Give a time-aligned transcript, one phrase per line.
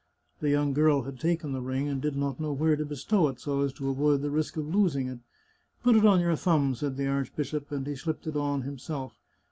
[0.41, 3.39] "The young girl had taken the ring and did not know where to bestow it
[3.39, 5.19] so as to avoid the risk of losing it."
[5.83, 9.13] Put it on your thumb," said the archbishop, and he slipped it on himself.